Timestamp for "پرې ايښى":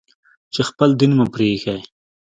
1.33-1.77